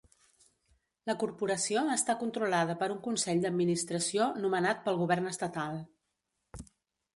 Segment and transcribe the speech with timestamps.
[1.09, 5.81] La corporació està controlada per un consell d'administració nomenat pel govern estatal.